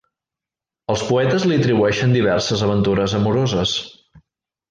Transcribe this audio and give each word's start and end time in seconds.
Els 0.93 1.03
poetes 1.09 1.43
li 1.51 1.59
atribueixen 1.59 2.15
diverses 2.17 2.65
aventures 2.69 3.17
amoroses. 3.21 3.75